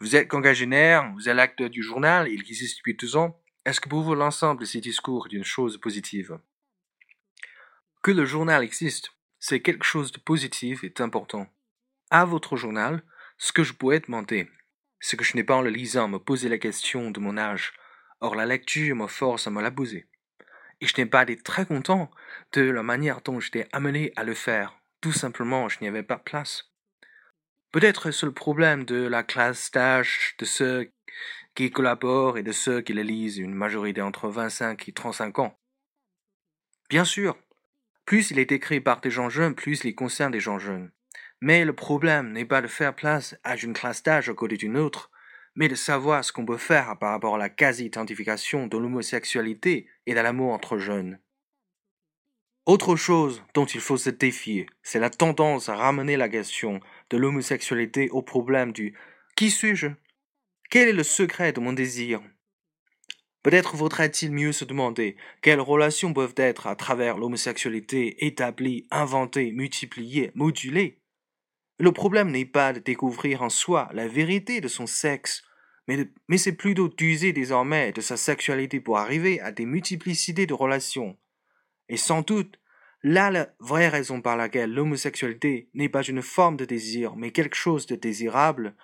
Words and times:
Vous 0.00 0.16
êtes 0.16 0.28
congagénaire, 0.28 1.10
vous 1.14 1.28
êtes 1.28 1.36
l'acteur 1.36 1.70
du 1.70 1.82
journal, 1.82 2.28
il 2.28 2.40
existe 2.40 2.78
depuis 2.78 2.94
deux 2.94 3.16
ans. 3.16 3.40
Est-ce 3.64 3.80
que 3.80 3.88
pour 3.88 4.02
vous 4.02 4.14
l'ensemble 4.14 4.60
de 4.60 4.66
ces 4.66 4.80
discours 4.80 5.26
est 5.26 5.36
une 5.36 5.44
chose 5.44 5.78
positive? 5.78 6.38
Que 8.02 8.10
le 8.10 8.24
journal 8.24 8.62
existe, 8.62 9.12
c'est 9.38 9.60
quelque 9.60 9.84
chose 9.84 10.12
de 10.12 10.18
positif 10.18 10.84
et 10.84 10.90
d'important. 10.90 11.48
À 12.10 12.24
votre 12.24 12.56
journal, 12.56 13.02
ce 13.38 13.52
que 13.52 13.62
je 13.62 13.72
pourrais 13.72 14.00
demander, 14.00 14.50
c'est 15.00 15.16
que 15.16 15.24
je 15.24 15.36
n'ai 15.36 15.44
pas 15.44 15.56
en 15.56 15.62
le 15.62 15.70
lisant 15.70 16.08
me 16.08 16.18
poser 16.18 16.48
la 16.48 16.58
question 16.58 17.10
de 17.10 17.20
mon 17.20 17.38
âge. 17.38 17.72
Or 18.20 18.34
la 18.34 18.46
lecture 18.46 18.96
me 18.96 19.06
force 19.06 19.46
à 19.46 19.50
me 19.50 19.62
la 19.62 19.70
poser. 19.70 20.06
Et 20.80 20.86
je 20.86 20.94
n'ai 20.98 21.06
pas 21.06 21.22
été 21.22 21.36
très 21.36 21.66
content 21.66 22.10
de 22.52 22.62
la 22.62 22.82
manière 22.82 23.20
dont 23.20 23.38
j'étais 23.40 23.68
amené 23.72 24.12
à 24.16 24.24
le 24.24 24.34
faire. 24.34 24.78
Tout 25.00 25.12
simplement, 25.12 25.68
je 25.68 25.78
n'y 25.80 25.88
avais 25.88 26.02
pas 26.02 26.18
place. 26.18 26.73
Peut-être 27.74 28.12
c'est 28.12 28.24
le 28.24 28.30
problème 28.30 28.84
de 28.84 29.04
la 29.04 29.24
classe 29.24 29.72
d'âge 29.72 30.36
de 30.38 30.44
ceux 30.44 30.92
qui 31.56 31.72
collaborent 31.72 32.38
et 32.38 32.44
de 32.44 32.52
ceux 32.52 32.82
qui 32.82 32.92
le 32.92 33.02
lisent, 33.02 33.38
une 33.38 33.52
majorité 33.52 34.00
entre 34.00 34.28
25 34.28 34.88
et 34.88 34.92
35 34.92 35.40
ans. 35.40 35.58
Bien 36.88 37.04
sûr, 37.04 37.36
plus 38.06 38.30
il 38.30 38.38
est 38.38 38.52
écrit 38.52 38.80
par 38.80 39.00
des 39.00 39.10
gens 39.10 39.28
jeunes, 39.28 39.56
plus 39.56 39.82
il 39.82 39.96
concerne 39.96 40.30
des 40.30 40.38
gens 40.38 40.60
jeunes. 40.60 40.92
Mais 41.40 41.64
le 41.64 41.72
problème 41.72 42.30
n'est 42.30 42.44
pas 42.44 42.62
de 42.62 42.68
faire 42.68 42.94
place 42.94 43.34
à 43.42 43.56
une 43.56 43.72
classe 43.72 44.04
d'âge 44.04 44.28
à 44.28 44.34
côté 44.34 44.56
d'une 44.56 44.76
autre, 44.76 45.10
mais 45.56 45.66
de 45.66 45.74
savoir 45.74 46.24
ce 46.24 46.30
qu'on 46.30 46.46
peut 46.46 46.58
faire 46.58 46.96
par 47.00 47.10
rapport 47.10 47.34
à 47.34 47.38
la 47.38 47.48
quasi-identification 47.48 48.68
de 48.68 48.78
l'homosexualité 48.78 49.88
et 50.06 50.14
de 50.14 50.20
l'amour 50.20 50.52
entre 50.52 50.78
jeunes. 50.78 51.18
Autre 52.66 52.96
chose 52.96 53.42
dont 53.52 53.66
il 53.66 53.80
faut 53.80 53.98
se 53.98 54.08
défier, 54.08 54.64
c'est 54.82 54.98
la 54.98 55.10
tendance 55.10 55.68
à 55.68 55.76
ramener 55.76 56.16
la 56.16 56.30
question 56.30 56.80
de 57.10 57.18
l'homosexualité 57.18 58.08
au 58.08 58.22
problème 58.22 58.72
du 58.72 58.96
Qui 59.36 59.50
suis-je? 59.50 59.88
Quel 60.70 60.88
est 60.88 60.94
le 60.94 61.02
secret 61.02 61.52
de 61.52 61.60
mon 61.60 61.74
désir? 61.74 62.22
Peut-être 63.42 63.76
vaudrait-il 63.76 64.32
mieux 64.32 64.52
se 64.52 64.64
demander 64.64 65.16
quelles 65.42 65.60
relations 65.60 66.14
peuvent 66.14 66.32
être 66.38 66.66
à 66.66 66.74
travers 66.74 67.18
l'homosexualité 67.18 68.24
établies, 68.24 68.86
inventées, 68.90 69.52
multipliées, 69.52 70.30
modulées. 70.34 71.02
Le 71.78 71.92
problème 71.92 72.30
n'est 72.30 72.46
pas 72.46 72.72
de 72.72 72.78
découvrir 72.78 73.42
en 73.42 73.50
soi 73.50 73.90
la 73.92 74.08
vérité 74.08 74.62
de 74.62 74.68
son 74.68 74.86
sexe, 74.86 75.44
mais, 75.86 76.08
mais 76.28 76.38
c'est 76.38 76.56
plutôt 76.56 76.88
d'user 76.88 77.34
désormais 77.34 77.92
de 77.92 78.00
sa 78.00 78.16
sexualité 78.16 78.80
pour 78.80 78.96
arriver 78.96 79.38
à 79.40 79.52
des 79.52 79.66
multiplicités 79.66 80.46
de 80.46 80.54
relations. 80.54 81.18
Et 81.88 81.96
sans 81.96 82.22
doute, 82.22 82.58
là 83.02 83.30
la 83.30 83.48
vraie 83.60 83.88
raison 83.88 84.20
par 84.20 84.36
laquelle 84.36 84.72
l'homosexualité 84.72 85.68
n'est 85.74 85.88
pas 85.88 86.02
une 86.02 86.22
forme 86.22 86.56
de 86.56 86.64
désir, 86.64 87.16
mais 87.16 87.30
quelque 87.30 87.56
chose 87.56 87.86
de 87.86 87.96
désirable, 87.96 88.74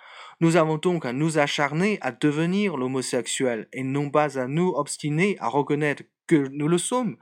nous 0.40 0.56
avons 0.56 0.78
donc 0.78 1.04
à 1.04 1.12
nous 1.12 1.38
acharner 1.38 1.98
à 2.00 2.12
devenir 2.12 2.76
l'homosexuel 2.76 3.68
et 3.72 3.82
non 3.82 4.10
pas 4.10 4.38
à 4.38 4.46
nous 4.46 4.68
obstiner 4.68 5.36
à 5.40 5.48
reconnaître 5.48 6.02
que 6.26 6.48
nous 6.48 6.68
le 6.68 6.78
sommes. 6.78 7.16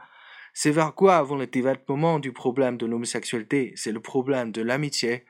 C'est 0.54 0.70
vers 0.70 0.94
quoi 0.94 1.16
avons 1.16 1.36
le 1.36 1.46
développement 1.46 2.18
du 2.18 2.32
problème 2.32 2.76
de 2.76 2.86
l'homosexualité, 2.86 3.72
c'est 3.76 3.92
le 3.92 4.00
problème 4.00 4.50
de 4.50 4.62
l'amitié, 4.62 5.24